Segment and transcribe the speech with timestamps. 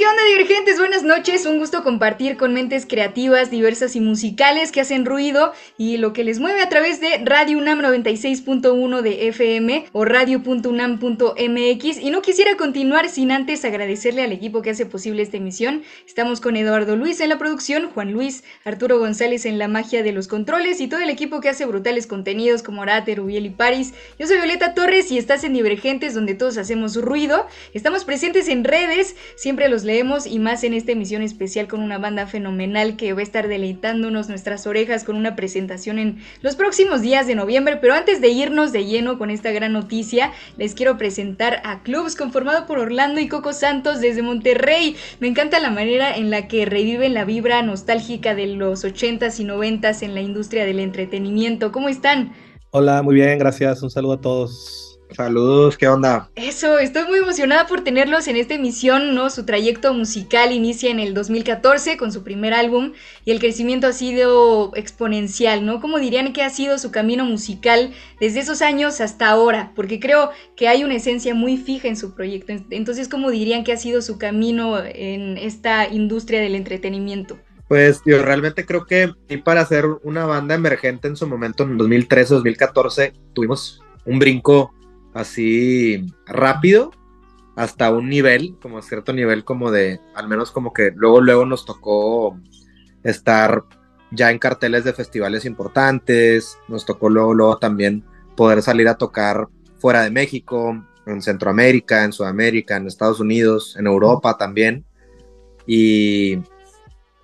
[0.00, 0.78] ¿Qué onda divergentes?
[0.78, 5.98] Buenas noches, un gusto compartir con mentes creativas, diversas y musicales que hacen ruido y
[5.98, 12.10] lo que les mueve a través de Radio UNAM 96.1 de FM o radio.unam.mx y
[12.10, 15.82] no quisiera continuar sin antes agradecerle al equipo que hace posible esta emisión.
[16.06, 20.12] Estamos con Eduardo Luis en la producción, Juan Luis, Arturo González en la magia de
[20.12, 23.92] los controles y todo el equipo que hace brutales contenidos como Arate, Rubiel y Paris.
[24.18, 27.46] Yo soy Violeta Torres y estás en Divergentes donde todos hacemos ruido.
[27.74, 29.84] Estamos presentes en redes, siempre los
[30.26, 34.28] y más en esta emisión especial con una banda fenomenal que va a estar deleitándonos
[34.28, 37.76] nuestras orejas con una presentación en los próximos días de noviembre.
[37.76, 42.14] Pero antes de irnos de lleno con esta gran noticia, les quiero presentar a Clubs
[42.14, 44.94] conformado por Orlando y Coco Santos desde Monterrey.
[45.18, 49.44] Me encanta la manera en la que reviven la vibra nostálgica de los 80s y
[49.44, 51.72] 90s en la industria del entretenimiento.
[51.72, 52.32] ¿Cómo están?
[52.70, 53.82] Hola, muy bien, gracias.
[53.82, 54.89] Un saludo a todos.
[55.16, 56.30] Saludos, ¿qué onda?
[56.36, 59.28] Eso, estoy muy emocionada por tenerlos en esta emisión, ¿no?
[59.28, 62.92] Su trayecto musical inicia en el 2014 con su primer álbum
[63.24, 65.80] y el crecimiento ha sido exponencial, ¿no?
[65.80, 69.72] ¿Cómo dirían que ha sido su camino musical desde esos años hasta ahora?
[69.74, 72.52] Porque creo que hay una esencia muy fija en su proyecto.
[72.70, 77.38] Entonces, ¿cómo dirían que ha sido su camino en esta industria del entretenimiento?
[77.68, 81.78] Pues yo realmente creo que y para ser una banda emergente en su momento, en
[81.78, 84.72] 2013-2014, tuvimos un brinco
[85.14, 86.92] así rápido
[87.56, 91.64] hasta un nivel, como cierto nivel como de, al menos como que luego, luego nos
[91.64, 92.38] tocó
[93.02, 93.64] estar
[94.10, 98.04] ya en carteles de festivales importantes, nos tocó luego, luego también
[98.36, 99.48] poder salir a tocar
[99.78, 104.84] fuera de México, en Centroamérica, en Sudamérica, en Estados Unidos, en Europa también.
[105.66, 106.38] Y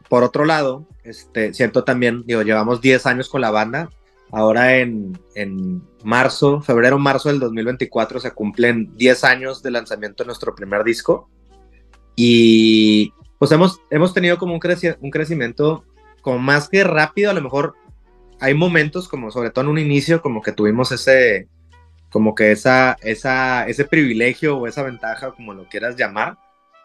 [0.09, 3.91] por otro lado, este, siento también, digo, llevamos 10 años con la banda,
[4.33, 10.29] ahora en, en marzo, febrero, marzo del 2024 se cumplen 10 años de lanzamiento de
[10.29, 11.29] nuestro primer disco.
[12.15, 15.85] Y pues hemos, hemos tenido como un, creci un crecimiento
[16.23, 17.75] como más que rápido, a lo mejor
[18.41, 21.49] hay momentos como sobre todo en un inicio como que tuvimos ese
[22.11, 26.39] como que esa, esa ese privilegio o esa ventaja como lo quieras llamar.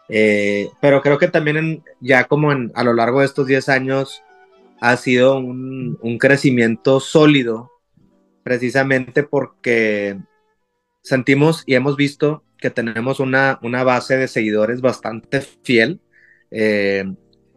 [0.08, 3.68] Eh, pero creo que también en, ya como en, a lo largo de estos 10
[3.68, 4.22] años
[4.82, 7.70] ha sido un, un crecimiento sólido
[8.42, 10.18] precisamente porque
[11.04, 16.00] sentimos y hemos visto que tenemos una, una base de seguidores bastante fiel.
[16.50, 17.04] Eh,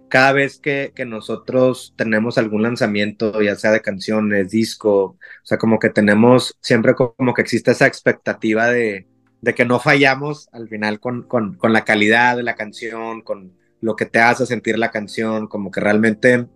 [0.07, 5.57] cada vez que, que, nosotros tenemos algún lanzamiento, ya sea de canciones, disco, o sea,
[5.57, 9.07] como que tenemos siempre como que existe esa expectativa de,
[9.41, 13.53] de que no fallamos al final con, con, con, la calidad de la canción, con
[13.81, 16.47] lo que te hace sentir la canción, como que realmente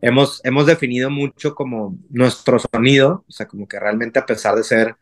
[0.00, 4.64] hemos, hemos definido mucho como nuestro sonido, o sea, como que realmente a pesar de
[4.64, 4.96] ser,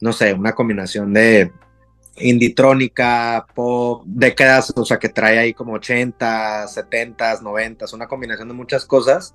[0.00, 1.52] no sé, una combinación de
[2.16, 8.54] inditrónica, pop, décadas, o sea, que trae ahí como 80, 70, 90, una combinación de
[8.54, 9.34] muchas cosas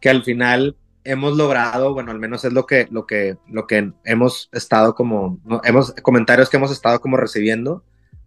[0.00, 3.92] que al final hemos logrado, bueno, al menos es lo que, lo que, lo que
[4.04, 7.84] hemos estado como, hemos, comentarios que hemos estado como recibiendo,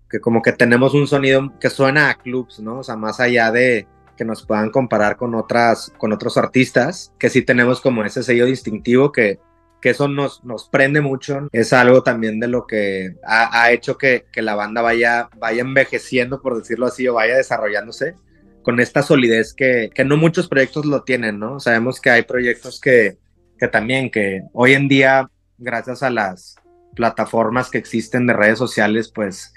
[0.10, 2.80] que como que tenemos un sonido que suena a clubs, ¿no?
[2.80, 3.88] O sea, más allá de,
[4.18, 8.46] que nos puedan comparar con otras, con otros artistas, que sí tenemos como ese sello
[8.46, 9.40] distintivo que,
[9.82, 11.48] que eso nos, nos prende mucho.
[11.52, 15.62] Es algo también de lo que ha, ha hecho que, que, la banda vaya, vaya
[15.62, 18.16] envejeciendo, por decirlo así, o vaya desarrollándose
[18.64, 21.60] con esta solidez que, que no muchos proyectos lo tienen, ¿no?
[21.60, 23.18] Sabemos que hay proyectos que,
[23.60, 26.56] que también, que hoy en día, gracias a las
[26.96, 29.54] plataformas que existen de redes sociales, pues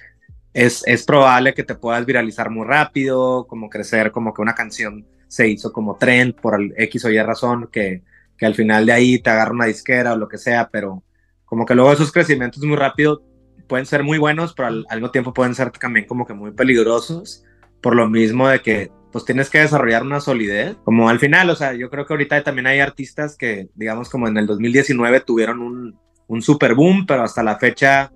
[0.56, 5.06] es, es, probable que te puedas viralizar muy rápido, como crecer, como que una canción
[5.28, 8.02] se hizo como trend por X o Y razón, que,
[8.38, 11.02] que al final de ahí te agarra una disquera o lo que sea, pero
[11.44, 13.22] como que luego esos crecimientos muy rápido
[13.68, 16.52] pueden ser muy buenos, pero al, al mismo tiempo pueden ser también como que muy
[16.52, 17.44] peligrosos,
[17.82, 21.56] por lo mismo de que pues tienes que desarrollar una solidez, como al final, o
[21.56, 25.60] sea, yo creo que ahorita también hay artistas que, digamos, como en el 2019 tuvieron
[25.60, 25.98] un,
[26.28, 28.10] un super boom, pero hasta la fecha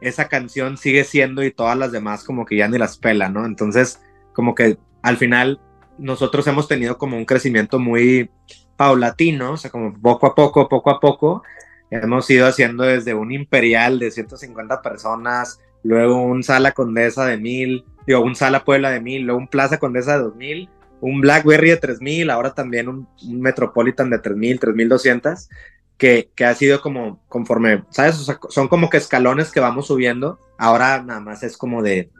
[0.00, 3.46] esa canción sigue siendo y todas las demás como que ya ni las pela, ¿no?
[3.46, 4.00] Entonces,
[4.32, 5.60] como que al final
[5.98, 8.30] nosotros hemos tenido como un crecimiento muy,
[8.78, 11.42] paulatino, o sea, como poco a poco, poco a poco,
[11.90, 17.84] hemos ido haciendo desde un imperial de 150 personas, luego un sala condesa de 1000,
[18.06, 21.76] digo, un sala Puebla de 1000, luego un plaza condesa de 2000, un Blackberry de
[21.76, 25.48] 3000, ahora también un, Metropolitan de 3000, 3200,
[25.98, 28.24] que, que ha sido como conforme, ¿sabes?
[28.48, 30.38] son como que escalones que vamos subiendo.
[30.56, 32.10] Ahora nada más es como de,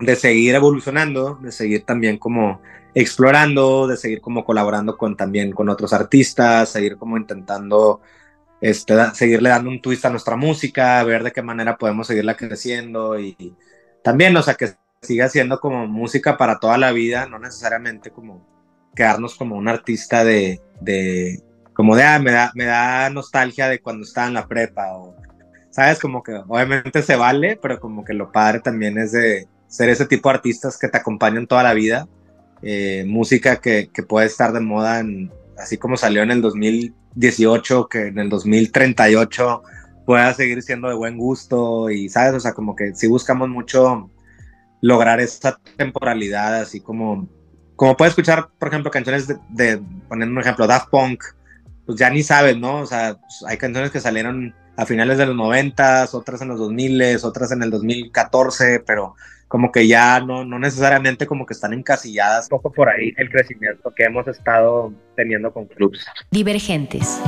[0.00, 2.60] de seguir evolucionando, de seguir también como
[2.94, 8.00] explorando, de seguir como colaborando con también con otros artistas, seguir como intentando
[8.60, 13.18] este, seguirle dando un twist a nuestra música, ver de qué manera podemos seguirla creciendo
[13.20, 13.54] y
[14.02, 14.72] también, o sea, que
[15.02, 18.46] siga siendo como música para toda la vida, no necesariamente como
[18.94, 21.42] quedarnos como un artista de, de
[21.76, 25.14] como de, ah, me da, me da nostalgia de cuando estaba en la prepa o,
[25.70, 29.90] sabes, como que obviamente se vale, pero como que lo padre también es de ser
[29.90, 32.08] ese tipo de artistas que te acompañan toda la vida,
[32.62, 37.88] eh, música que, que, puede estar de moda, en, así como salió en el 2018,
[37.88, 39.62] que en el 2038
[40.06, 44.10] pueda seguir siendo de buen gusto y, sabes, o sea, como que si buscamos mucho
[44.80, 47.28] lograr esa temporalidad, así como,
[47.74, 51.22] como puedes escuchar, por ejemplo, canciones de, de poniendo un ejemplo, Daft Punk,
[51.86, 52.80] pues ya ni sabes, ¿no?
[52.80, 56.58] O sea, pues, hay canciones que salieron a finales de los 90, otras en los
[56.58, 59.14] 2000, otras en el 2014, pero
[59.48, 62.46] como que ya no, no necesariamente como que están encasilladas.
[62.46, 66.04] Un poco por ahí el crecimiento que hemos estado teniendo con clubs.
[66.30, 67.20] Divergentes.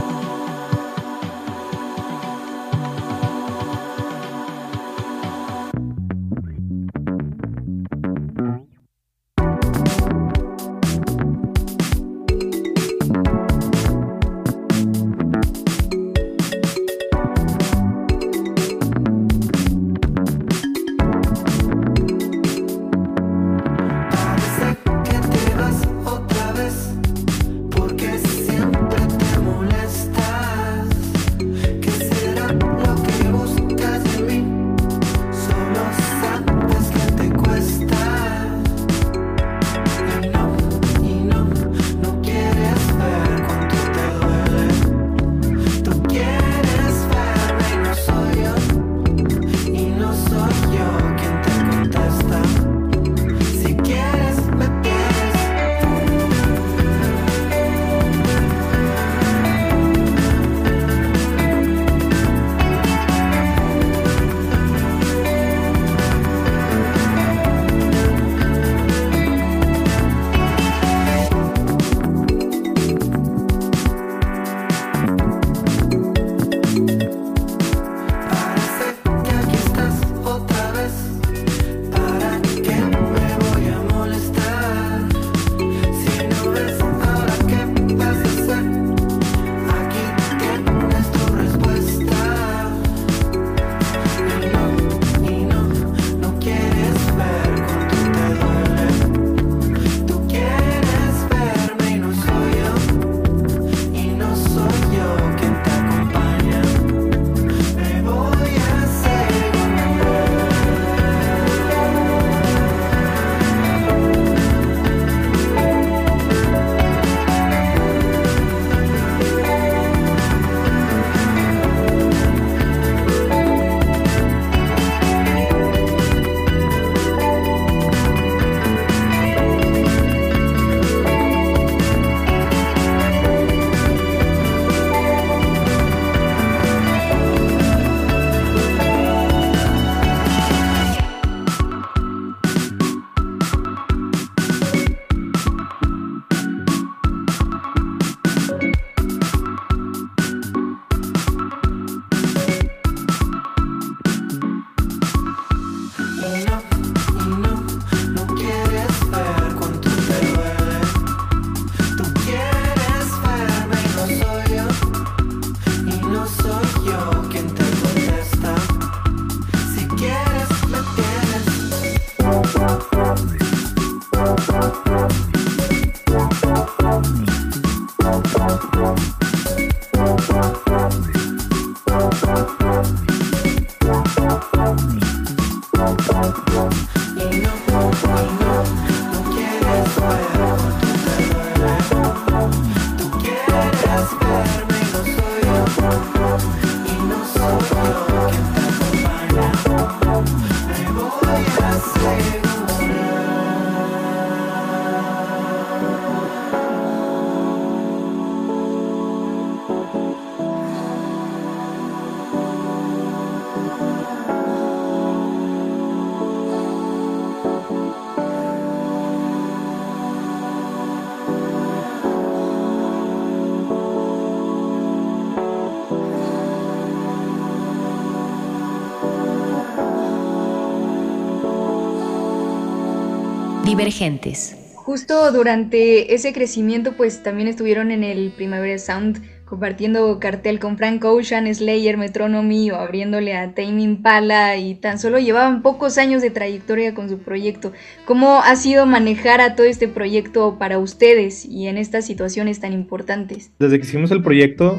[234.75, 241.05] Justo durante ese crecimiento, pues también estuvieron en el Primavera Sound compartiendo cartel con Frank
[241.05, 246.31] Ocean, Slayer, Metronomy o abriéndole a Tame Impala y tan solo llevaban pocos años de
[246.31, 247.73] trayectoria con su proyecto.
[248.05, 252.73] ¿Cómo ha sido manejar a todo este proyecto para ustedes y en estas situaciones tan
[252.73, 253.51] importantes?
[253.59, 254.79] Desde que hicimos el proyecto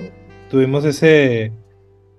[0.50, 1.52] tuvimos ese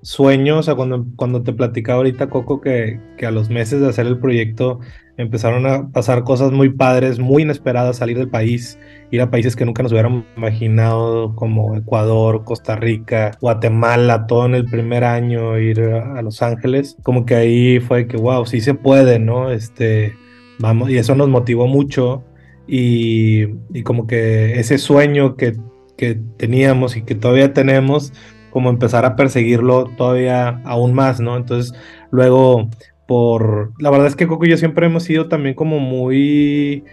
[0.03, 3.89] sueño, o sea, cuando, cuando te platicaba ahorita Coco que, que a los meses de
[3.89, 4.81] hacer el proyecto
[5.17, 8.79] empezaron a pasar cosas muy padres, muy inesperadas, salir del país,
[9.11, 14.55] ir a países que nunca nos hubiéramos imaginado, como Ecuador, Costa Rica, Guatemala, todo en
[14.55, 18.75] el primer año, ir a Los Ángeles, como que ahí fue que, wow, sí se
[18.75, 19.51] puede, ¿no?
[19.51, 20.15] Este,
[20.59, 22.25] vamos, y eso nos motivó mucho
[22.67, 25.57] y, y como que ese sueño que,
[25.99, 28.13] que teníamos y que todavía tenemos,
[28.51, 31.37] como empezar a perseguirlo todavía aún más, ¿no?
[31.37, 31.75] Entonces,
[32.11, 32.69] luego
[33.07, 33.73] por...
[33.79, 36.85] La verdad es que Coco y yo siempre hemos sido también como muy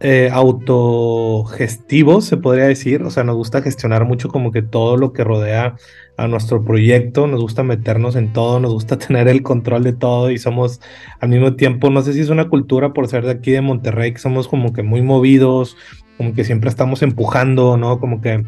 [0.00, 3.02] eh, autogestivos, se podría decir.
[3.02, 5.76] O sea, nos gusta gestionar mucho como que todo lo que rodea
[6.18, 10.30] a nuestro proyecto, nos gusta meternos en todo, nos gusta tener el control de todo
[10.30, 10.80] y somos
[11.20, 14.12] al mismo tiempo, no sé si es una cultura por ser de aquí de Monterrey,
[14.12, 15.76] que somos como que muy movidos,
[16.16, 17.98] como que siempre estamos empujando, ¿no?
[18.00, 18.44] Como que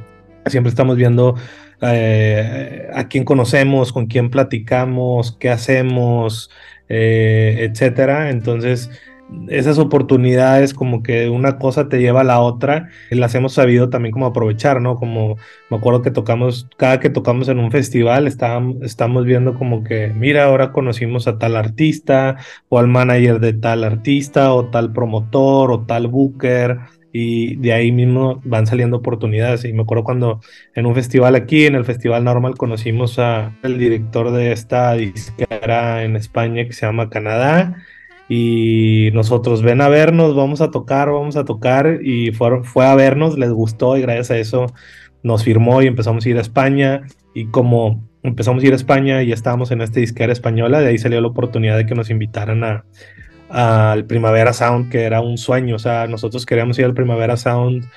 [0.46, 1.34] siempre estamos viendo
[1.82, 6.50] eh, a quién conocemos, con quién platicamos, qué hacemos,
[6.88, 8.30] eh, etcétera.
[8.30, 8.90] Entonces,
[9.48, 14.12] esas oportunidades como que una cosa te lleva a la otra, las hemos sabido también
[14.12, 14.96] como aprovechar, ¿no?
[14.96, 15.36] Como
[15.70, 20.12] me acuerdo que tocamos, cada que tocamos en un festival, estábamos, estamos viendo como que,
[20.14, 22.36] mira, ahora conocimos a tal artista,
[22.68, 26.78] o al manager de tal artista, o tal promotor, o tal booker,
[27.20, 29.64] y de ahí mismo van saliendo oportunidades.
[29.64, 30.40] Y me acuerdo cuando
[30.76, 36.04] en un festival aquí, en el Festival Normal, conocimos a el director de esta disquera
[36.04, 37.74] en España que se llama Canadá.
[38.28, 41.98] Y nosotros ven a vernos, vamos a tocar, vamos a tocar.
[42.04, 44.66] Y fue, fue a vernos, les gustó y gracias a eso
[45.24, 47.02] nos firmó y empezamos a ir a España.
[47.34, 50.98] Y como empezamos a ir a España y estábamos en esta disquera española, de ahí
[50.98, 52.84] salió la oportunidad de que nos invitaran a,
[53.48, 55.76] al Primavera Sound, que era un sueño.
[55.76, 57.88] O sea, nosotros queríamos ir al Primavera Sound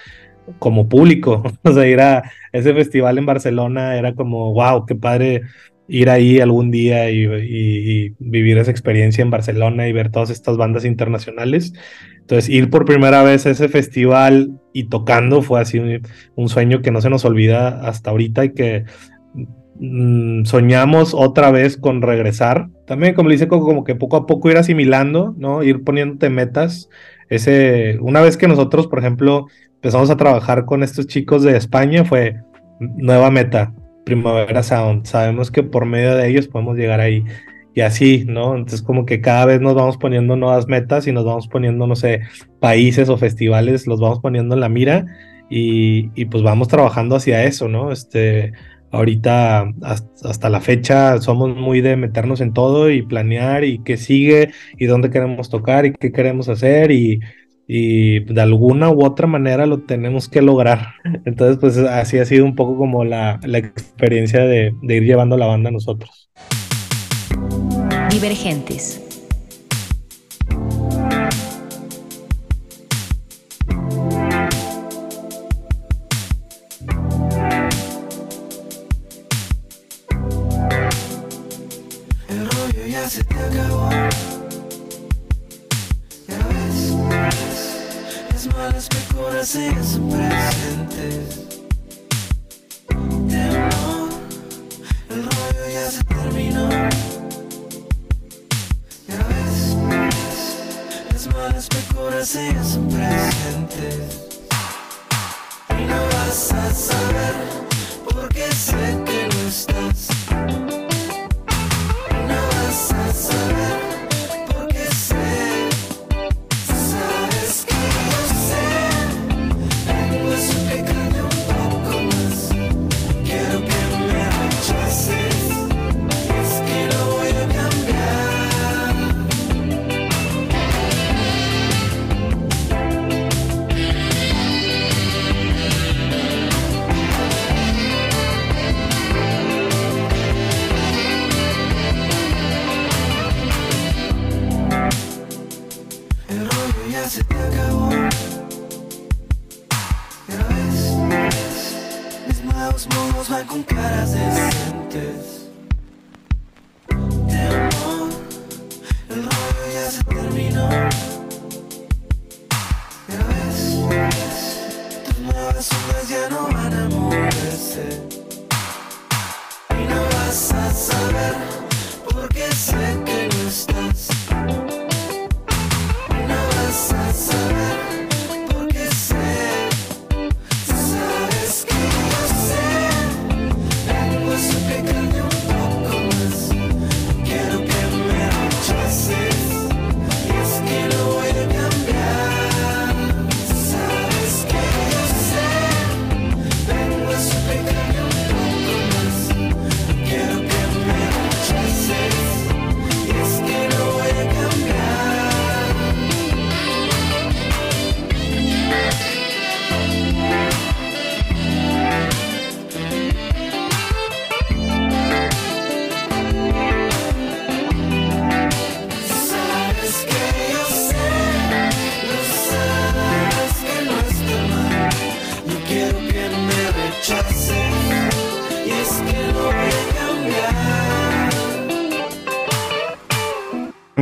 [0.59, 1.43] como público.
[1.63, 5.43] O sea, ir a ese festival en Barcelona era como, wow, qué padre
[5.87, 10.85] ir ahí algún día y, vivir esa experiencia en Barcelona y ver todas estas bandas
[10.85, 11.73] internacionales.
[12.21, 16.01] Entonces, ir por primera vez a ese festival y tocando fue así un,
[16.35, 18.85] un sueño que no se nos olvida hasta ahorita y que
[19.83, 22.69] Mm, soñamos otra vez con regresar.
[22.85, 25.63] También, como le dice como que poco a poco ir asimilando, ¿no?
[25.63, 26.87] Ir poniéndote metas.
[27.29, 32.05] Ese, una vez que nosotros, por ejemplo, empezamos a trabajar con estos chicos de España,
[32.05, 32.35] fue
[32.79, 33.73] nueva meta,
[34.05, 35.05] Primavera Sound.
[35.07, 37.23] Sabemos que por medio de ellos podemos llegar ahí.
[37.73, 38.55] Y así, ¿no?
[38.55, 41.95] Entonces como que cada vez nos vamos poniendo nuevas metas y nos vamos poniendo, no
[41.95, 42.21] sé,
[42.59, 45.05] países o festivales, los vamos poniendo en la mira
[45.49, 47.91] y, y pues vamos trabajando hacia eso, ¿no?
[47.91, 48.53] Este,
[48.91, 54.51] Ahorita, hasta, la fecha, somos muy de meternos en todo y planear y qué sigue
[54.77, 57.19] y dónde queremos tocar y qué queremos hacer y,
[57.67, 60.95] de alguna u otra manera lo tenemos que lograr.
[61.25, 65.45] Entonces, pues así ha sido un poco como la, experiencia de, de ir llevando la
[65.45, 66.29] banda a nosotros.
[68.11, 69.10] Divergentes.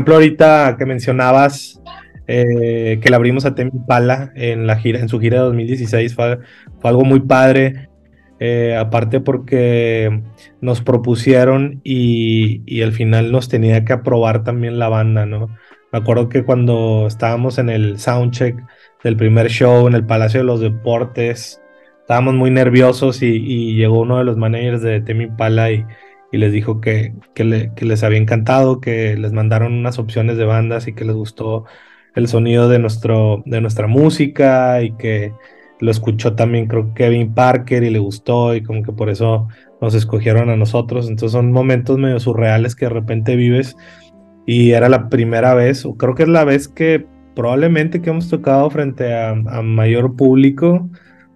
[0.09, 1.81] Ejemplo, ahorita que mencionabas
[2.27, 6.15] eh, que le abrimos a Temi Pala en la gira, en su gira de 2016,
[6.15, 6.39] fue,
[6.79, 7.89] fue algo muy padre.
[8.39, 10.21] eh, aparte porque
[10.61, 15.47] nos propusieron y, y al final nos tenía que aprobar también la banda, ¿no?
[15.91, 18.55] Me acuerdo que cuando estábamos en el soundcheck
[19.03, 21.61] del primer show en el Palacio de los Deportes,
[22.01, 25.85] estábamos muy nerviosos y, y llegó uno de los managers de Temi Pala y,
[26.31, 30.37] y les dijo que, que, le- que les había encantado, que les mandaron unas opciones
[30.37, 31.65] de bandas y que les gustó
[32.15, 35.33] el sonido de, nuestro, de nuestra música y que
[35.79, 39.48] lo escuchó también creo Kevin Parker y le gustó y como que por eso
[39.81, 41.07] nos escogieron a nosotros.
[41.09, 43.75] Entonces son momentos medio surreales que de repente vives
[44.46, 48.29] y era la primera vez, o creo que es la vez que probablemente que hemos
[48.29, 50.89] tocado frente a, a mayor público,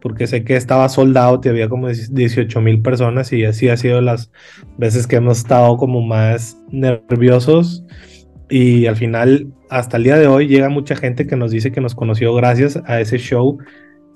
[0.04, 4.02] porque sé que estaba soldado y había como 18 mil personas y así ha sido
[4.02, 4.32] las
[4.78, 7.86] veces que hemos estado como más nerviosos
[8.50, 11.82] y al final hasta el día de hoy llega mucha gente que nos dice que
[11.82, 13.60] nos conoció gracias a ese show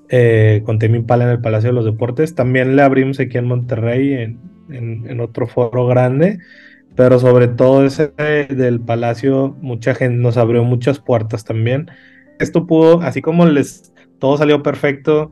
[0.08, 2.34] eh, con Temi Impala en el Palacio de los Deportes.
[2.34, 6.38] También le abrimos aquí en Monterrey en, en- en otro foro grande,
[6.96, 8.12] pero sobre todo ese
[8.50, 11.88] del Palacio, mucha gente nos abrió muchas puertas también.
[12.38, 15.30] Esto pudo, así como les todo salió perfecto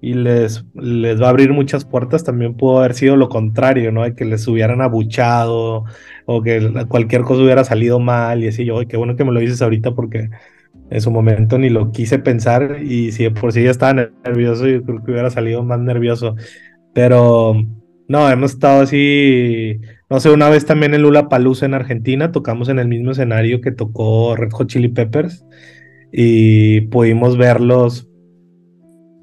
[0.00, 4.04] y les, les va a abrir muchas puertas, también pudo haber sido lo contrario, ¿no?
[4.04, 5.84] De que les hubieran abuchado
[6.26, 8.64] o que cualquier cosa hubiera salido mal y así.
[8.64, 10.30] Yo, "Ay, qué bueno que me lo dices ahorita porque
[10.90, 14.82] en su momento ni lo quise pensar y si por sí ya estaba nervioso, yo
[14.84, 16.34] creo que hubiera salido más nervioso.
[16.94, 17.54] Pero
[18.08, 19.80] no, hemos estado así,
[20.10, 23.60] no sé, una vez también en Lula Palusa en Argentina, tocamos en el mismo escenario
[23.60, 25.44] que tocó Red Hot Chili Peppers
[26.12, 28.07] y pudimos verlos,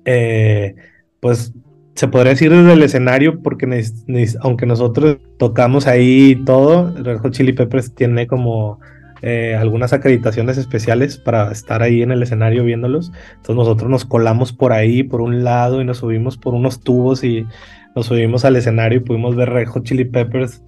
[0.05, 0.75] eh,
[1.19, 1.53] pues
[1.95, 3.83] se podría decir desde el escenario, porque
[4.41, 8.79] aunque nosotros tocamos ahí todo, Red Hot Chili Peppers tiene como
[9.21, 13.11] eh, algunas acreditaciones especiales para estar ahí en el escenario viéndolos.
[13.29, 17.23] Entonces nosotros nos colamos por ahí, por un lado, y nos subimos por unos tubos
[17.23, 17.47] y
[17.95, 20.61] nos subimos al escenario y pudimos ver Red Hot Chili Peppers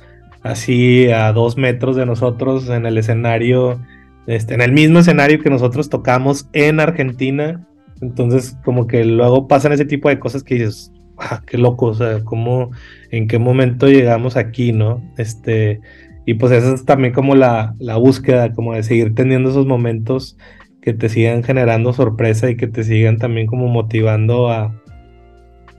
[0.43, 3.81] así a dos metros de nosotros en el escenario,
[4.27, 7.67] este, en el mismo escenario que nosotros tocamos en Argentina.
[8.01, 11.93] Entonces, como que luego pasan ese tipo de cosas que dices, ah, qué loco, o
[11.93, 12.71] sea, cómo,
[13.11, 15.01] en qué momento llegamos aquí, ¿no?
[15.17, 15.79] Este,
[16.25, 20.37] y pues esa es también como la, la búsqueda, como de seguir teniendo esos momentos
[20.81, 24.73] que te sigan generando sorpresa y que te sigan también como motivando a,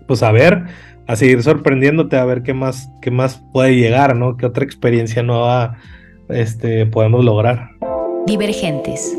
[0.07, 0.65] pues a ver,
[1.07, 4.37] a seguir sorprendiéndote, a ver qué más, qué más puede llegar, ¿no?
[4.37, 5.79] Qué otra experiencia nueva,
[6.29, 7.71] este, podemos lograr.
[8.27, 9.17] Divergentes.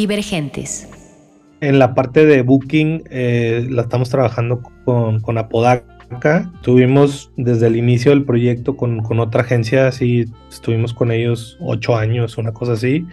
[0.00, 0.88] Divergentes.
[1.60, 6.50] En la parte de booking eh, la estamos trabajando con, con Apodaca.
[6.54, 11.98] Estuvimos desde el inicio del proyecto con, con otra agencia, así estuvimos con ellos ocho
[11.98, 13.04] años, una cosa así.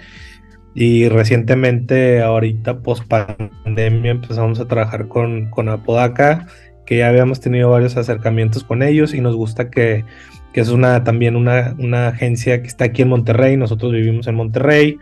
[0.76, 6.48] Y recientemente, ahorita post pandemia, empezamos a trabajar con, con Apodaca,
[6.86, 10.06] que ya habíamos tenido varios acercamientos con ellos y nos gusta que,
[10.54, 14.36] que es una, también una, una agencia que está aquí en Monterrey, nosotros vivimos en
[14.36, 14.98] Monterrey,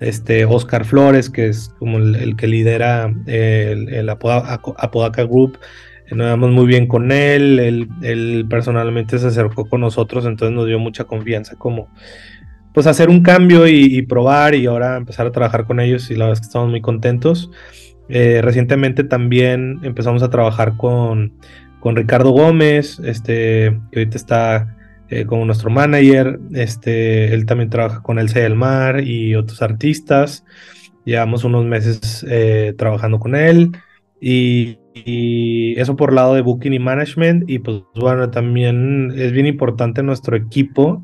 [0.00, 5.58] este Oscar Flores, que es como el, que lidera el, el Apodaca, Group,
[6.10, 10.78] nos llevamos muy bien con él, él, personalmente se acercó con nosotros, entonces nos dio
[10.78, 11.88] mucha confianza como
[12.74, 16.14] pues hacer un cambio y, y probar y ahora empezar a trabajar con ellos y
[16.14, 17.50] la verdad es que estamos muy contentos.
[18.08, 21.32] Eh, recientemente también empezamos a trabajar con,
[21.78, 24.76] con Ricardo Gómez, este, que ahorita está
[25.10, 26.38] eh, como nuestro manager.
[26.54, 30.44] Este, él también trabaja con Elsa del Mar y otros artistas.
[31.04, 33.72] Llevamos unos meses eh, trabajando con él.
[34.20, 37.50] Y, y, eso por lado de Booking y Management.
[37.50, 41.02] Y pues bueno, también es bien importante nuestro equipo.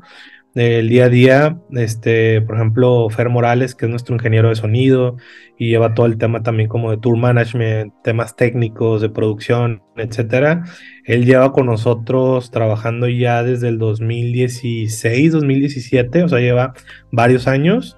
[0.57, 5.17] El día a día, este, por ejemplo, Fer Morales, que es nuestro ingeniero de sonido
[5.55, 10.63] y lleva todo el tema también como de tour management, temas técnicos, de producción, etcétera.
[11.07, 16.73] Él lleva con nosotros trabajando ya desde el 2016, 2017, o sea, lleva
[17.11, 17.97] varios años.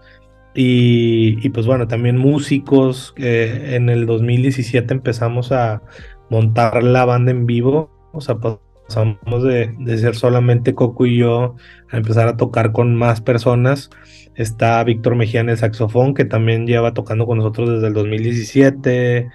[0.54, 3.16] Y, y pues bueno, también músicos.
[3.18, 5.82] Eh, en el 2017 empezamos a
[6.30, 11.56] montar la banda en vivo, o sea, pasamos de, de, ser solamente Coco y yo
[11.92, 13.90] a empezar a tocar con más personas.
[14.36, 19.30] Está Víctor Mejía en el saxofón, que también lleva tocando con nosotros desde el 2017.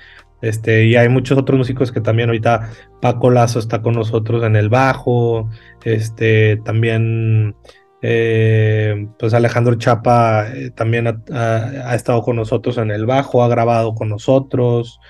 [0.45, 4.57] Este, y hay muchos otros músicos que también ahorita Paco Lazo está con nosotros en
[4.57, 5.49] el bajo.
[5.85, 7.57] Este, también
[8.03, 13.95] eh, pues Alejandro Chapa eh, también ha, estado con nosotros en el bajo, ha grabado
[13.95, 15.01] con nosotros.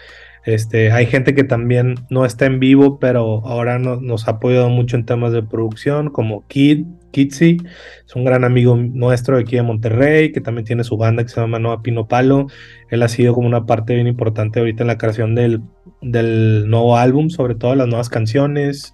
[0.44, 4.68] Este, hay gente que también no está en vivo, pero ahora no, nos ha apoyado
[4.68, 7.58] mucho en temas de producción, como Kid, Kitsi,
[8.06, 11.30] es un gran amigo nuestro de aquí de Monterrey, que también tiene su banda que
[11.30, 12.48] se llama Noa Pino Palo.
[12.90, 17.30] Él ha sido como una parte bien importante ahorita en la creación del nuevo álbum,
[17.30, 18.92] sobre todo las nuevas canciones.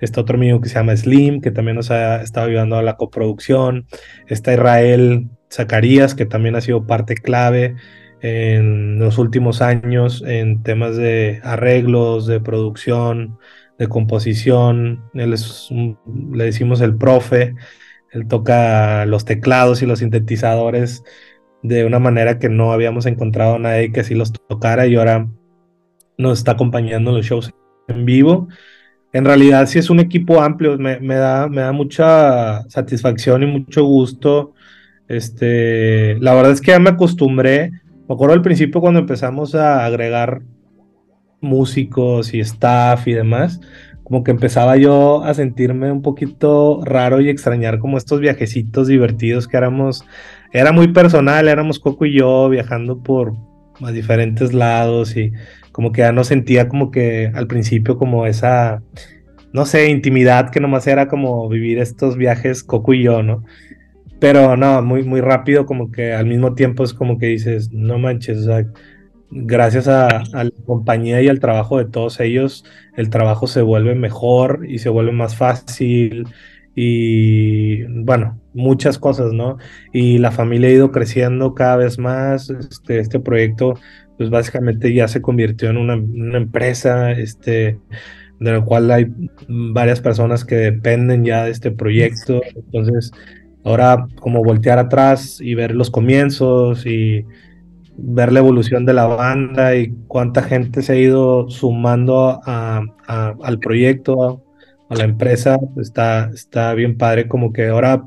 [0.00, 2.96] Está otro amigo que se llama Slim, que también nos ha estado ayudando a la
[2.96, 3.86] coproducción.
[4.26, 7.76] Está Israel Zacarías, que también ha sido parte clave
[8.20, 13.38] en los últimos años en temas de arreglos, de producción,
[13.78, 15.04] de composición.
[15.14, 15.68] Él es
[16.32, 17.54] le decimos el profe,
[18.12, 21.04] él toca los teclados y los sintetizadores
[21.62, 25.28] de una manera que no habíamos encontrado a nadie que así los tocara y ahora
[26.16, 27.52] nos está acompañando en los shows
[27.88, 28.48] en vivo.
[29.12, 33.46] En realidad sí es un equipo amplio, me, me, da, me da mucha satisfacción y
[33.46, 34.54] mucho gusto.
[35.08, 37.72] Este, la verdad es que ya me acostumbré
[38.08, 40.40] me acuerdo al principio cuando empezamos a agregar
[41.40, 43.60] músicos y staff y demás,
[44.02, 49.46] como que empezaba yo a sentirme un poquito raro y extrañar como estos viajecitos divertidos
[49.46, 50.04] que éramos,
[50.52, 53.34] era muy personal, éramos Coco y yo viajando por
[53.82, 55.32] a diferentes lados y
[55.70, 58.82] como que ya no sentía como que al principio como esa,
[59.52, 63.44] no sé, intimidad que nomás era como vivir estos viajes Coco y yo, ¿no?
[64.20, 67.98] Pero no, muy, muy rápido, como que al mismo tiempo es como que dices, no
[67.98, 68.48] manches,
[69.30, 72.64] gracias a, a, la compañía y al trabajo de todos ellos,
[72.96, 76.26] el trabajo se vuelve mejor y se vuelve más fácil
[76.74, 79.58] y bueno, muchas cosas, ¿no?
[79.92, 83.74] Y la familia ha ido creciendo cada vez más, este, este proyecto
[84.16, 87.78] pues básicamente ya se convirtió en una, una empresa, este,
[88.40, 89.06] de la cual hay
[89.48, 93.12] varias personas que dependen ya de este proyecto, entonces
[93.68, 97.26] Ahora como voltear atrás y ver los comienzos y
[97.98, 104.42] ver la evolución de la banda y cuánta gente se ha ido sumando al proyecto,
[104.88, 108.06] a, la empresa, está, está bien padre como que ahora,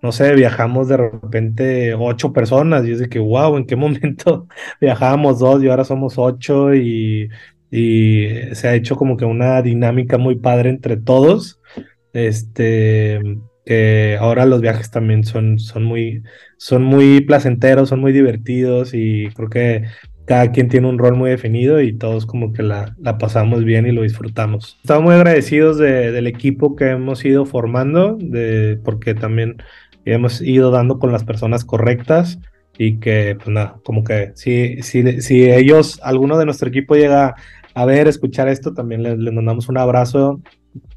[0.00, 4.46] no sé, viajamos de repente ocho personas y es de que, wow, ¿en qué momento
[4.80, 7.28] viajábamos dos y ahora somos ocho y,
[7.68, 11.60] y se ha hecho como que una dinámica muy padre entre todos.
[12.12, 13.20] Este,
[13.70, 16.24] que ahora los viajes también son, son, muy,
[16.56, 19.84] son muy placenteros, son muy divertidos y creo que
[20.24, 23.86] cada quien tiene un rol muy definido y todos como que la, la pasamos bien
[23.86, 24.76] y lo disfrutamos.
[24.82, 29.62] Estamos muy agradecidos de, del equipo que hemos ido formando, de, porque también
[30.04, 32.40] hemos ido dando con las personas correctas
[32.76, 37.36] y que, pues nada, como que si, si, si ellos, alguno de nuestro equipo llega
[37.74, 40.40] a ver, escuchar esto, también les, les mandamos un abrazo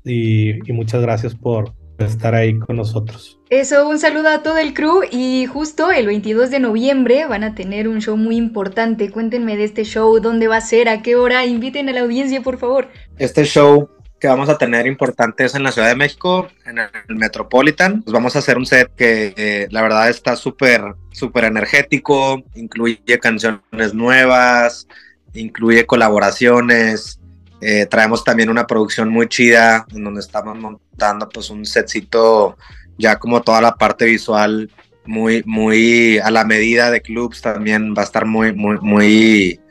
[0.03, 3.39] y, y muchas gracias por, estar ahí con nosotros.
[3.49, 7.55] Eso, un saludo a todo el crew y justo el 22 de noviembre van a
[7.55, 9.11] tener un show muy importante.
[9.11, 12.41] Cuéntenme de este show, dónde va a ser, a qué hora, inviten a la audiencia,
[12.41, 12.89] por favor.
[13.17, 13.89] Este show
[14.23, 18.03] que vamos a tener importante es en la Ciudad de México, en el Metropolitan.
[18.03, 23.19] Pues vamos a hacer un set que eh, la verdad está súper, súper energético, incluye
[23.19, 24.87] canciones nuevas,
[25.33, 27.19] incluye colaboraciones.
[27.65, 32.57] Eh, traemos también una producción muy chida en donde estamos montando pues un setcito
[32.97, 34.69] ya como toda la parte visual
[35.05, 39.61] muy muy a la medida de clubs también va a estar muy muy muy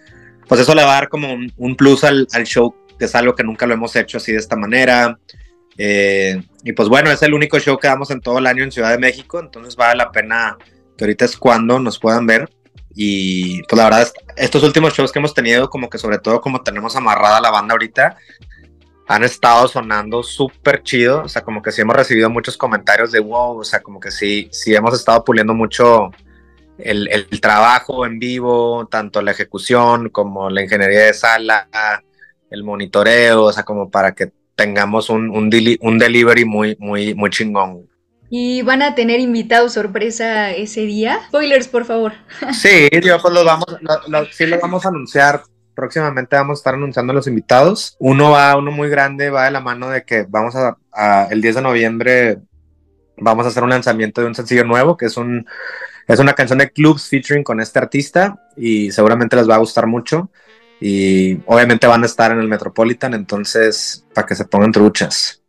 [0.49, 3.35] pues eso le va a dar como un, plus al, al, show que es algo
[3.35, 5.19] que nunca lo hemos hecho así de esta manera.
[5.77, 8.73] Eh, y pues bueno es el único show que damos en todo el año en
[8.73, 10.57] Ciudad de México entonces vale la pena
[10.97, 12.49] que ahorita es cuando nos puedan ver
[12.95, 16.63] y pues la verdad, estos últimos shows que hemos tenido, como que sobre todo como
[16.63, 18.17] tenemos amarrada la banda ahorita,
[19.09, 21.23] han estado sonando súper chido.
[21.23, 24.11] O sea, como que sí hemos recibido muchos comentarios de wow, o sea, como que
[24.11, 26.11] sí, sí hemos estado puliendo mucho
[26.79, 31.69] el, el trabajo en vivo, tanto la ejecución como la ingeniería de sala,
[32.51, 35.51] el monitoreo, o sea, como para que tengamos un, un,
[35.81, 37.89] un delivery muy, muy, muy chingón.
[38.35, 41.21] ¿Y van a tener invitados sorpresa ese día?
[41.29, 42.15] Spoilers, por favor.
[42.55, 45.43] Sí, yo pues vamos, a anunciar.
[45.75, 47.95] Próximamente vamos a estar anunciando los invitados.
[47.99, 51.43] Uno va, uno muy grande, va de la mano de que vamos a, a el
[51.43, 52.39] 10 de noviembre
[53.19, 55.47] vamos a hacer un lanzamiento de un sencillo nuevo, que es un
[56.09, 59.87] es una canción de clubs featuring con este artista y seguramente les va a gustar
[59.87, 60.31] mucho.
[60.81, 65.42] Y obviamente van a estar en el Metropolitan, entonces para que se pongan truchas.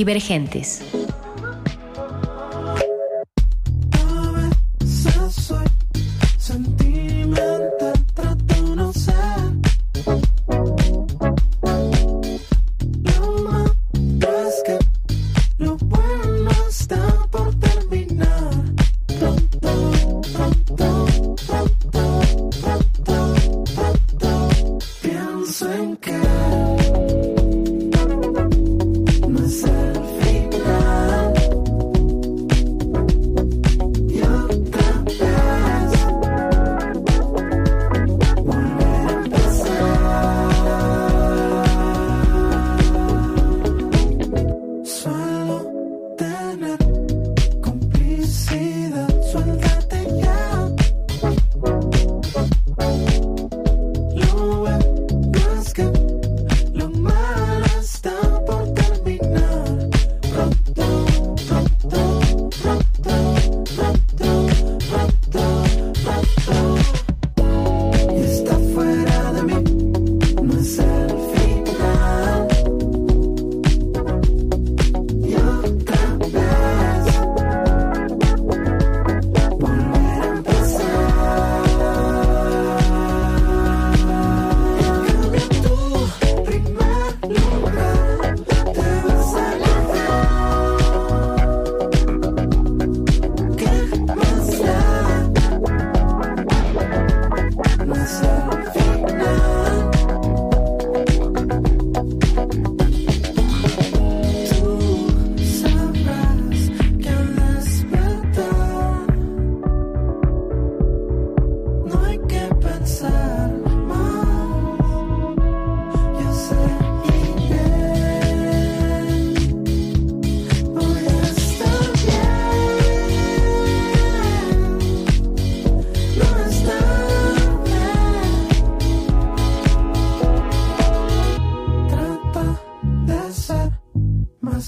[0.00, 0.80] Divergentes.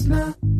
[0.07, 0.52] Más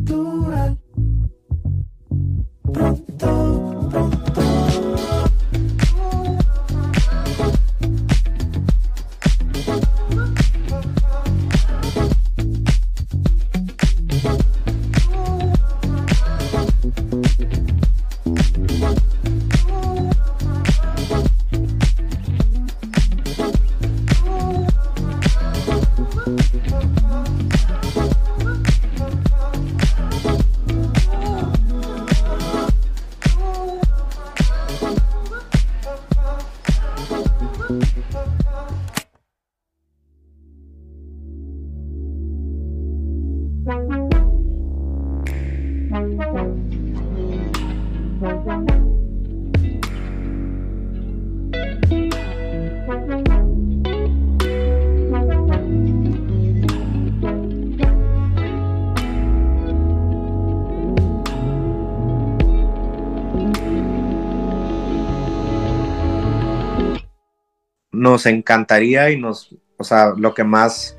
[68.14, 70.96] nos encantaría y nos, o sea, lo que más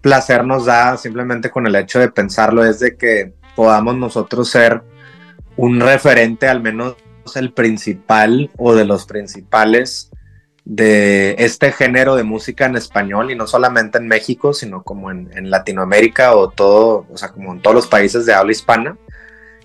[0.00, 4.82] placer nos da simplemente con el hecho de pensarlo es de que podamos nosotros ser
[5.56, 6.96] un referente, al menos
[7.34, 10.10] el principal o de los principales
[10.64, 15.50] de este género de música en español y no solamente en México, sino como en,
[15.50, 18.96] Latinoamérica o todo, o sea, como en todos los países de habla hispana.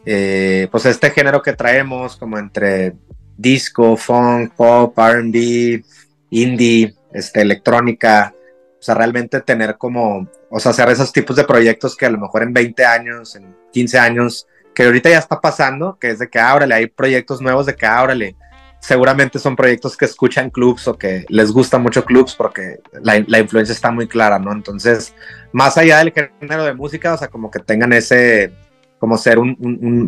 [0.06, 2.96] Eh, pues este género que traemos como entre
[3.38, 5.84] disco, funk, pop, RB,
[6.32, 8.34] indie, este, electrónica,
[8.79, 12.17] o sea, realmente tener como, o sea, hacer esos tipos de proyectos que a lo
[12.17, 16.29] mejor en 20 años, en 15 años, que ahorita ya está pasando, que es de
[16.29, 18.36] que, ábrale, hay proyectos nuevos de que, ábrale,
[18.79, 23.39] seguramente son proyectos que escuchan clubs o que les gusta mucho clubs porque la, la
[23.39, 24.51] influencia está muy clara, ¿no?
[24.51, 25.13] Entonces,
[25.51, 28.51] más allá del género de música, o sea, como que tengan ese,
[28.97, 30.07] como ser un, un,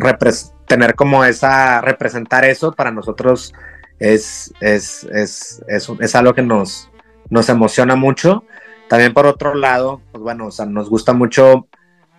[0.66, 3.54] tener como esa, representar eso para nosotros
[3.98, 6.90] es, es, es, es, algo que nos,
[7.30, 8.44] nos emociona mucho.
[8.88, 11.68] También por otro lado, pues bueno, o sea, nos gusta mucho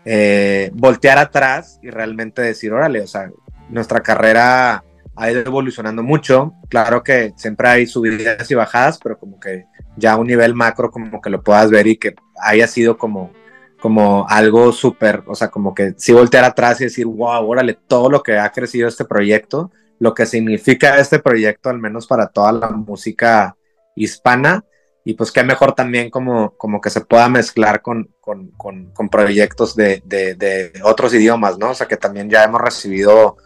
[0.04, 3.30] eh, voltear atrás y realmente decir, órale, o sea,
[3.70, 4.84] nuestra carrera
[5.16, 6.54] ha ido evolucionando mucho.
[6.70, 9.66] Claro que siempre hay subidas y bajadas, pero como que
[9.96, 13.32] ya a un nivel macro, como que lo puedas ver y que haya sido como,
[13.80, 18.10] como algo súper, o sea, como que sí voltear atrás y decir, wow, órale, todo
[18.10, 22.52] lo que ha crecido este proyecto, lo que significa este proyecto, al menos para toda
[22.52, 23.56] la música
[23.96, 24.64] hispana.
[25.08, 29.08] y pues qué mejor también como, como que se pueda mezclar con, con, con, con
[29.08, 31.70] proyectos de, de, de, otros idiomas, ¿no?
[31.70, 33.38] O sea que también ya hemos recibido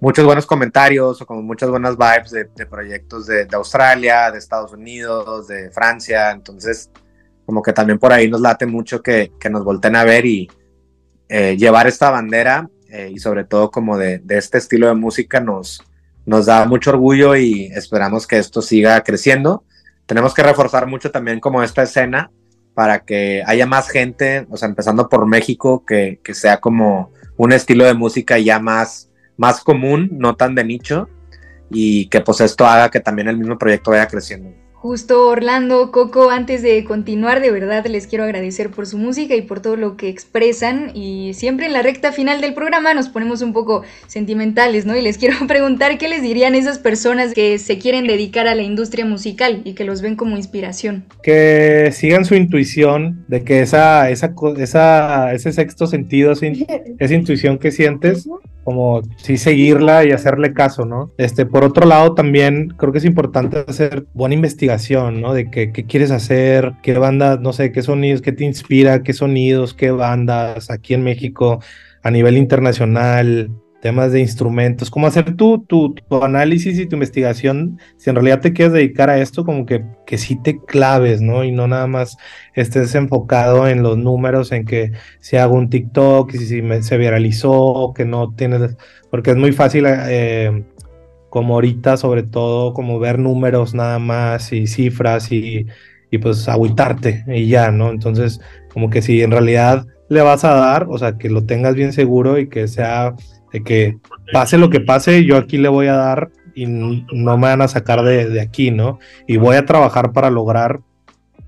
[0.00, 4.72] muchos buenos comentarios o como muchas buenas vibes de, de proyectos de, Australia, de Estados
[4.72, 6.90] Unidos, de Francia, entonces
[7.44, 10.50] como que también por ahí nos late mucho que, que nos volten a ver y
[11.28, 15.82] eh, llevar esta bandera eh, y sobre todo como de este estilo de música nos,
[16.26, 19.64] nos da mucho orgullo y esperamos que esto siga creciendo
[20.06, 22.30] tenemos que reforzar mucho también como esta escena
[22.74, 27.84] para que haya más gente, o sea, empezando por México, que, sea como un estilo
[27.84, 31.08] de música ya más, más común, no tan de nicho,
[31.70, 34.50] y que pues esto haga que también el mismo proyecto vaya creciendo.
[34.82, 39.42] Justo Orlando, Coco, antes de continuar, de verdad les quiero agradecer por su música y
[39.42, 40.90] por todo lo que expresan.
[40.92, 44.96] Y siempre en la recta final del programa nos ponemos un poco sentimentales, ¿no?
[44.96, 48.62] Y les quiero preguntar qué les dirían esas personas que se quieren dedicar a la
[48.62, 51.04] industria musical y que los ven como inspiración.
[51.22, 56.46] Que sigan su intuición, de que esa, esa, esa ese sexto sentido, esa,
[56.98, 58.26] esa intuición que sientes,
[58.64, 61.12] como sí seguirla y hacerle caso, ¿no?
[61.18, 65.34] Este, por otro lado, también creo que es importante hacer buena investigación, ¿no?
[65.34, 69.12] De qué, qué quieres hacer, qué bandas, no sé, qué sonidos, qué te inspira, qué
[69.12, 71.60] sonidos, qué bandas aquí en México,
[72.02, 73.50] a nivel internacional,
[73.82, 78.52] temas de instrumentos, como hacer tu, tu, análisis y tu investigación, si en realidad te
[78.52, 81.42] quieres dedicar a esto, como que, que sí te claves, ¿no?
[81.42, 82.16] Y no nada más
[82.54, 87.92] estés enfocado en los números, en que si hago un TikTok, y si se viralizó,
[87.92, 88.76] que no tienes,
[89.10, 90.62] porque es muy fácil, eh,
[91.28, 95.66] como ahorita, sobre todo, como ver números nada más y cifras y,
[96.08, 97.90] y pues agüitarte y ya, ¿no?
[97.90, 98.40] Entonces,
[98.72, 101.92] como que si en realidad le vas a dar, o sea, que lo tengas bien
[101.92, 103.16] seguro y que sea
[103.52, 103.98] de que
[104.32, 107.68] pase lo que pase, yo aquí le voy a dar y no me van a
[107.68, 108.98] sacar de, de, aquí, ¿no?
[109.26, 110.80] Y voy a trabajar para lograr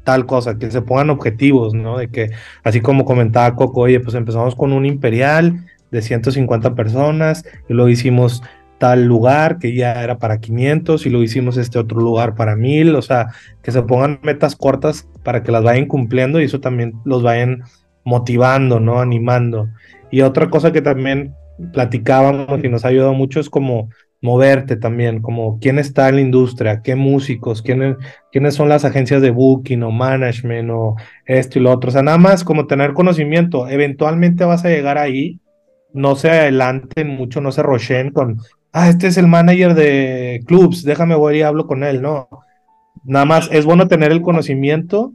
[0.02, 1.98] tal cosa, que se pongan objetivos, ¿no?
[1.98, 2.30] De que,
[2.62, 7.88] así como comentaba Coco, oye, pues empezamos con un imperial de 150 personas y lo
[7.88, 8.42] hicimos
[8.78, 12.96] tal lugar que ya era para 500 y lo hicimos este otro lugar para 1000,
[12.96, 13.28] o sea,
[13.62, 17.62] que se pongan metas cortas para que las vayan cumpliendo y eso también los vayan
[18.05, 19.00] motivando, ¿no?
[19.00, 19.68] Animando.
[20.11, 21.34] Y otra cosa que también
[21.72, 23.88] platicábamos y nos ha ayudado mucho es como
[24.24, 27.96] moverte también, como quién está en la industria, qué músicos, quiénes,
[28.32, 30.96] quiénes son las agencias de booking o management o
[31.26, 31.88] esto y lo otro.
[31.88, 33.68] O sea, nada más como tener conocimiento.
[33.68, 35.40] Eventualmente vas a llegar ahí,
[35.92, 38.40] no se adelanten mucho, no se rochen con,
[38.72, 42.28] ah, este es el manager de clubs, déjame voy y hablo con él, no.
[43.05, 45.12] Nada más es bueno tener el conocimiento,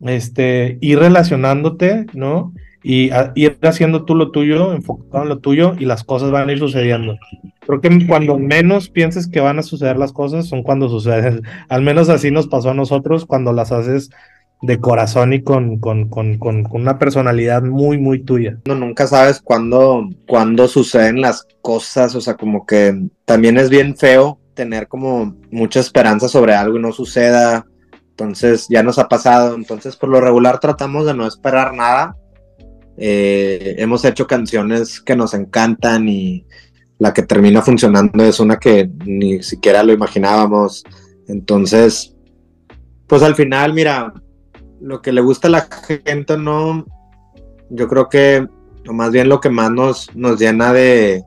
[0.00, 2.54] este, ir relacionándote, ¿no?
[2.88, 6.48] Y a, ir haciendo tú lo tuyo, enfocado en lo tuyo y las cosas van
[6.48, 7.18] a ir sucediendo.
[7.66, 11.42] Creo que cuando menos pienses que van a suceder las cosas son cuando suceden.
[11.68, 14.10] Al menos así nos pasó a nosotros cuando las haces
[14.62, 18.58] de corazón y con, con, con, con una personalidad muy, muy tuya.
[18.66, 23.96] No, nunca sabes cuándo, cuándo suceden las cosas, o sea, como que también es bien
[23.96, 27.66] feo tener como mucha esperanza sobre algo y no suceda.
[28.10, 29.56] Entonces ya nos ha pasado.
[29.56, 32.14] Entonces por lo regular tratamos de no esperar nada
[32.98, 36.46] eh, hemos hecho canciones que nos encantan y
[36.98, 40.84] la que termina funcionando es una que ni siquiera lo imaginábamos.
[41.28, 42.14] Entonces,
[43.06, 44.12] pues al final, mira,
[44.80, 46.84] lo que le gusta a la gente no,
[47.70, 48.46] yo creo que
[48.92, 51.24] más bien lo que más nos, nos llena de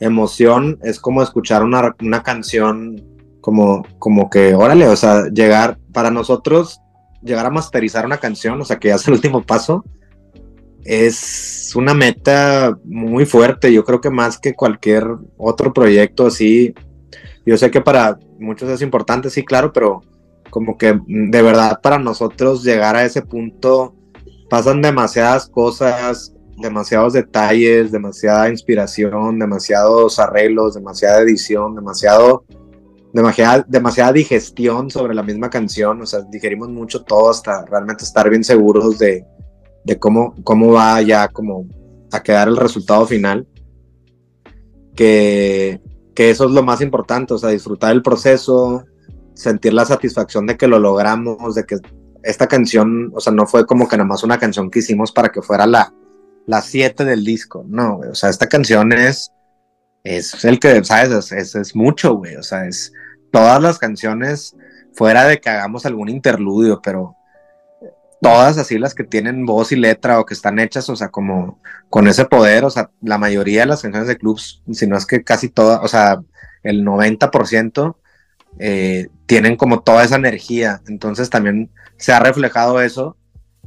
[0.00, 3.02] emoción es como escuchar una, una canción
[3.40, 6.80] como, como que, órale, o sea, llegar, para nosotros,
[7.22, 9.84] llegar a masterizar una canción, o sea, que ya es el último paso,
[10.84, 13.72] es una meta muy fuerte.
[13.72, 15.04] Yo creo que más que cualquier
[15.36, 16.74] otro proyecto así,
[17.44, 20.02] yo sé que para muchos es importante, sí, claro, pero
[20.50, 23.94] como que de verdad para nosotros llegar a ese punto
[24.48, 32.44] pasan demasiadas cosas, demasiados detalles, demasiada inspiración, demasiados arreglos, demasiada edición, demasiado,
[33.12, 36.00] demasiada, demasiada digestión sobre la misma canción.
[36.02, 39.24] O sea, digerimos mucho todo hasta realmente estar bien seguros de,
[39.88, 41.66] de cómo, cómo va ya como
[42.12, 43.48] a quedar el resultado final,
[44.94, 45.80] que,
[46.14, 48.84] que eso es lo más importante, o sea, disfrutar el proceso,
[49.32, 51.76] sentir la satisfacción de que lo logramos, de que
[52.22, 55.30] esta canción, o sea, no fue como que nada más una canción que hicimos para
[55.30, 55.94] que fuera la,
[56.46, 59.32] la siete del disco, no, o sea, esta canción es,
[60.04, 61.10] es el que, ¿sabes?
[61.10, 62.92] Es, es, es mucho, güey, o sea, es
[63.32, 64.54] todas las canciones
[64.92, 67.17] fuera de que hagamos algún interludio, pero
[68.20, 71.60] todas así las que tienen voz y letra o que están hechas, o sea, como
[71.88, 75.06] con ese poder, o sea, la mayoría de las canciones de clubs, si no es
[75.06, 76.20] que casi todas, o sea,
[76.62, 77.96] el 90%
[78.58, 80.82] eh, tienen como toda esa energía.
[80.88, 83.16] Entonces también se ha reflejado eso,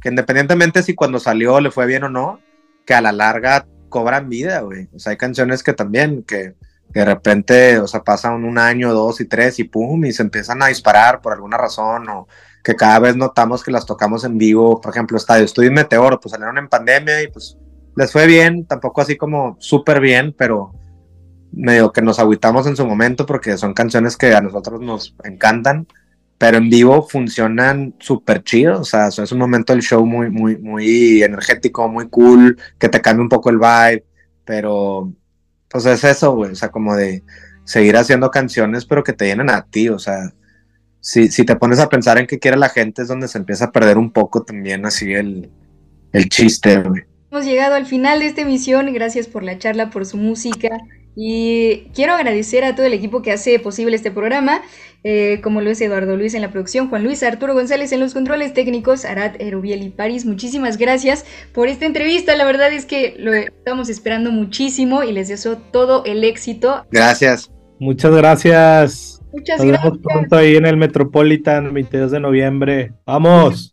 [0.00, 2.40] que independientemente si cuando salió le fue bien o no,
[2.86, 4.88] que a la larga cobran vida, güey.
[4.94, 6.54] O sea, hay canciones que también, que
[6.88, 10.62] de repente, o sea, pasan un año, dos y tres y pum, y se empiezan
[10.62, 12.28] a disparar por alguna razón, o
[12.62, 14.80] que cada vez notamos que las tocamos en vivo.
[14.80, 17.56] Por ejemplo, Estadio Estudio y Meteoro, pues salieron en pandemia y pues
[17.96, 20.72] les fue bien, tampoco así como súper bien, pero
[21.52, 25.86] medio que nos agüitamos en su momento porque son canciones que a nosotros nos encantan,
[26.38, 30.56] pero en vivo funcionan súper chido, o sea, es un momento del show muy, muy,
[30.56, 34.04] muy energético, muy cool, que te cambia un poco el vibe,
[34.44, 35.12] pero
[35.68, 37.22] pues es eso, güey, o sea, como de
[37.64, 40.32] seguir haciendo canciones, pero que te llenen a ti, o sea,
[41.02, 43.66] si, si te pones a pensar en qué quiere la gente es donde se empieza
[43.66, 45.50] a perder un poco también así el,
[46.12, 47.02] el chiste, güey.
[47.30, 50.68] Hemos llegado al final de esta emisión, gracias por la charla, por su música.
[51.16, 54.62] Y quiero agradecer a todo el equipo que hace posible este programa,
[55.02, 58.14] eh, como lo es Eduardo Luis en la producción, Juan Luis, Arturo González en los
[58.14, 60.24] controles técnicos, Arad Erubiel y París.
[60.24, 62.36] Muchísimas gracias por esta entrevista.
[62.36, 66.86] La verdad es que lo estamos esperando muchísimo y les deseo todo el éxito.
[66.90, 67.50] Gracias.
[67.80, 69.11] Muchas gracias.
[69.32, 70.02] Muchas Nos vemos gracias.
[70.02, 72.92] pronto ahí en el Metropolitan, 22 de noviembre.
[73.06, 73.72] ¡Vamos!